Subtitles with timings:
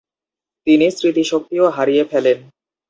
[0.67, 2.37] তিনি স্মৃতিশক্তিও হারিয়ে ফেলেন।